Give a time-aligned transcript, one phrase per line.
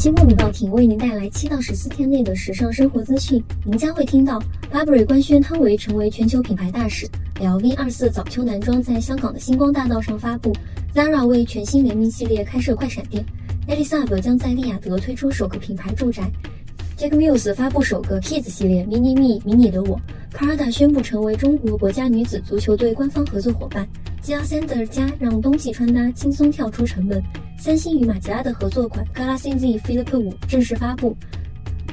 [0.00, 3.38] 期过敏报亭为您带来七到十四天内的时尚生活资讯。
[3.66, 4.42] 您将会听到
[4.72, 7.06] ：Burberry 官宣汤唯成为全球品牌大使
[7.38, 10.54] ；LV 二四早秋男装在香港的星光大道上发布
[10.94, 13.22] ；Zara 为全新联名系列开设快闪店
[13.68, 16.32] ；Elisab 将在利雅得推出首个品牌住宅
[16.96, 20.00] ；Jacquemus 发布首个 Kids 系列 Mini Me 迷你的我
[20.32, 23.86] ；Prada 宣布成为中国国家女子足球队官方合作伙伴
[24.24, 27.22] ；Jil Sander 家让冬季穿搭轻松跳出城门。
[27.60, 31.14] 三星与马吉拉的合作款 Galaxy Z Flip 五正式发布，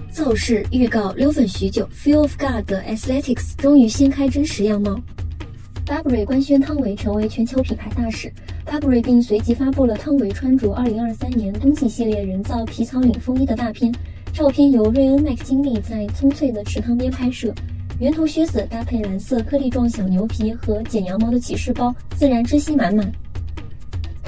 [0.10, 4.98] 造势预告溜粉许久，Feel of God Athletics 终于掀开真实样貌。
[5.86, 8.32] Burberry 官宣汤唯成为全球品牌大使
[8.66, 13.94] ，Burberry 并随即发布了汤唯穿着2023年冬季系列人造皮草领风衣的大片，
[14.32, 17.54] 照片由瑞恩麦克金利在葱翠的池塘边拍摄，
[18.00, 23.12] 圆头靴子搭配蓝色颗粒状小牛皮和剪羊毛的骑士包，自然知心满满。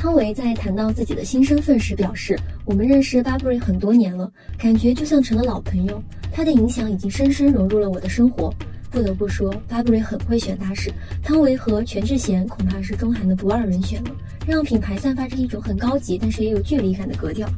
[0.01, 6.01] 汤唯在谈到自己的新身份时表示：“我们认识 Burberry 很多年了，感觉就像成了老朋友。
[6.31, 8.49] 他的影响已经深深融入了我的生活。
[8.89, 10.89] 不得不说，Burberry 很会选大使，
[11.21, 14.11] 汤唯和全智贤恐怕是中韩的不二人选了，
[14.47, 17.49] 让品牌散发着一种很高级但是也有距离感的格调。”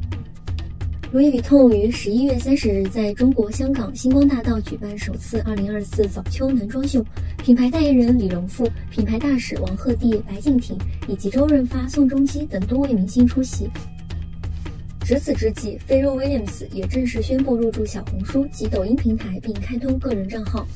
[1.12, 7.04] Louis Vuitton 于十一月三十日在中国香港星光大道举办首次二零二四早秋男装秀，
[7.44, 10.74] 品牌代言人李荣富、品牌大使王鹤棣、白敬亭
[11.06, 13.68] 以及周润发、宋仲基等多位明星出席。
[15.04, 20.66] 值此之际，菲若威廉姆斯也正式宣布入驻小红书及抖音平台，并开通个人账号。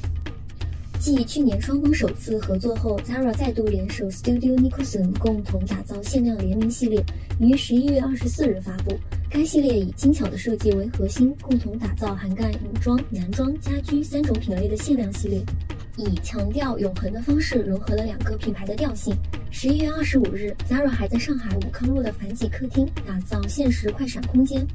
[1.15, 7.01] 继去年双方首次合作后，Zara 再度联手 Studio Nicholson 共同打造限量联名系列，
[7.39, 8.99] 于十一月二十四日发布。
[9.31, 15.41] 该系列以精巧的设计为核心，共同打造涵盖女装、男装、家居三种品类的限量系列，
[15.97, 19.15] 以强调永恒的方式融合了两个品牌的调性。
[19.53, 24.67] 十一月二十五日，Zara 还在上海武康路的凡几客厅打造限时快闪空间。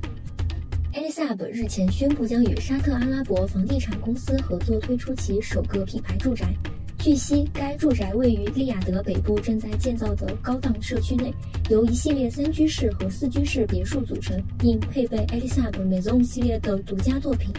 [0.94, 6.54] Elisab 日前宣布将与沙特阿拉伯房地产公司合作推出其首个品牌住宅。
[7.00, 11.34] 据悉，该住宅位于利雅得北部正在建造的高档社区内，
[11.70, 17.54] 由一系列三居室和四居室别墅组成，并配备 Elisab Maison 系列的独家作品。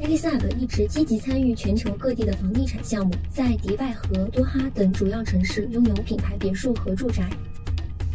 [0.00, 7.30] Elisab 一直积极参与全球各地的房地产项目，在迪拜和多哈等主要城市拥有品牌别墅和住宅。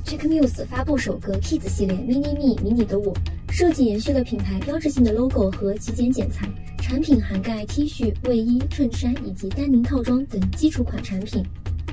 [0.03, 3.11] Jacquemus 发布首个 Kids 系列 Mini Me 迷你的我，
[3.57, 6.45] 设计延续了品牌标志性的 logo 和极简剪裁。
[6.81, 11.41] 产品涵盖 T 恤、卫衣、衬衫以及丹宁套装等基础款产品，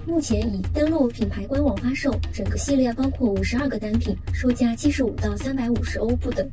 [0.04, 2.12] 目前已登录品牌官网发售。
[2.32, 6.44] 整个系列包括五十二个单品，售价七十五到三百五十欧不等。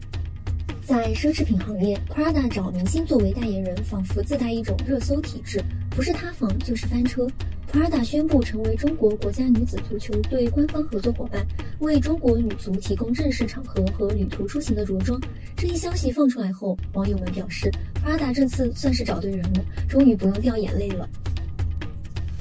[0.86, 5.60] 在奢侈品行业，Prada 找明星作为代言人，仿佛自带一种热搜体质，
[5.90, 7.28] 不是塌房就是翻车。
[7.72, 11.46] Prada 宣布成为中国国家女子足球队官方合作伙伴，
[11.80, 15.22] 为中国女足提供正式场合和旅途出行的着装。
[15.56, 17.70] 这一消息放出来后，网友们表示
[18.04, 21.08] ，Prada 这次算是找对人了，终于不用掉眼泪了。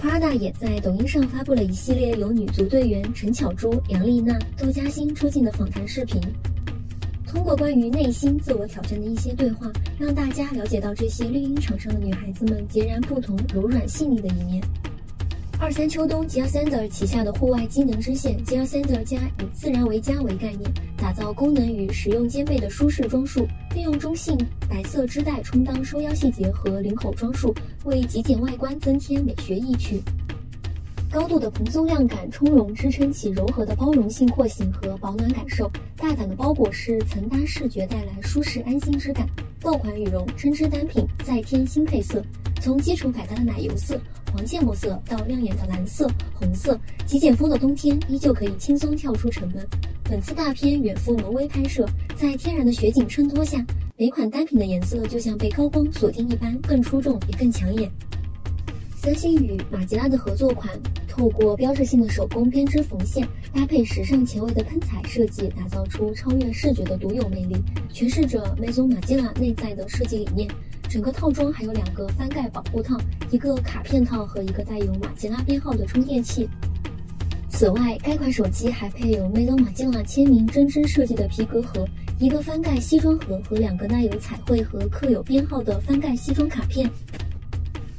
[0.00, 6.22] Prada 也在抖音上发布了一系列由女足队员陈巧珠、杨丽娜、窦嘉欣出镜的访谈视频，
[7.26, 14.62] 通过关于内心自我挑战的一些对话，让大家了解到这些绿茵场上的女孩子们截然不同、柔软细腻的一面。
[15.60, 20.62] 二三秋冬，Jil Sander 旗下的户外机能支线 Jil Sander 家以自然为家为概念，
[20.96, 24.38] 打造功能与实用兼备的舒适装束，利用中性
[24.70, 27.52] 白色织带充当收腰细节和领口装束，
[27.84, 30.00] 为极简外观增添美学意趣。
[31.10, 39.26] 高度的蓬松亮感充绒支撑起柔和的包容性廓形和保暖感受，大胆的包裹式层搭视觉带来舒适安心之感。
[39.60, 42.22] 爆款羽绒针织单品再添新配色，
[42.60, 44.00] 从基础百搭的奶油色。
[44.30, 49.66] 黄芥末色到亮眼的蓝色、红色，极简风的冬天依旧可以轻松跳出城门。
[50.04, 53.64] 本次大片远赴挪威拍摄，在天然的雪景衬托下，
[53.96, 57.90] 每款单品的颜色就像被高光锁定一般，更出众也更抢眼。
[58.94, 67.56] 三星与马吉拉的合作款，透过标志性的手工编织缝线，搭配时尚前卫的喷彩设计，打造出超越视觉的独有魅力，
[67.90, 70.50] 诠释着 Maison Margiela 内在的设计理念。
[70.88, 72.96] 整个套装还有两个翻盖保护套，
[73.30, 76.48] 一个卡片套和一个带有马吉拉编号的充电器。
[77.50, 81.86] 此外，该款手机还配有 Maison Margiela 签名针织设计的皮革盒，
[82.18, 86.88] 一个翻盖西装盒和两个带有彩绘和刻有编号的翻盖西装卡片。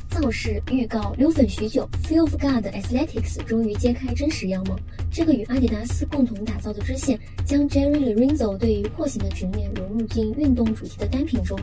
[0.09, 4.75] 造势预告溜粉许久，Feel of God Athletics 终于揭开真实样貌。
[5.11, 11.57] 这个与阿迪达斯共同打造的支线，将 Jerry Lorenzo 对于廓形的执念融入进运动主题的单品中。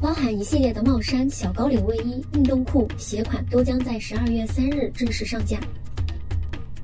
[0.00, 5.58] 包含一系列的帽衫、小高领卫衣、运动裤、鞋款都将在十二月三日正式上架。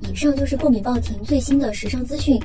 [0.00, 2.38] 以上就是过敏报亭最新的时尚资讯。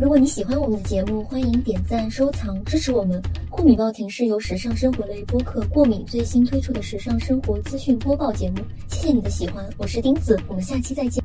[0.00, 3.20] 如果你喜欢我们的节目，欢迎点赞、收藏，支持我们。
[3.50, 8.58] 过敏报亭是由时尚生活类播客过敏最新推出的时尚生活资讯播报节目。
[8.86, 11.22] 谢谢你的喜欢，我是钉子，我们下期再见。